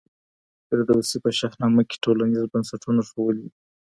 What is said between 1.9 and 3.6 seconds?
ټولنیز بنسټونه ښودلي دي.